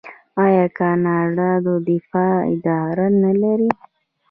[0.45, 3.69] آیا کاناډا د دفاع اداره نلري؟